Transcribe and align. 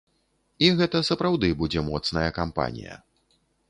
І 0.67 0.71
гэта 0.79 1.03
сапраўды 1.11 1.53
будзе 1.61 1.87
моцная 1.93 2.27
кампанія. 2.43 3.03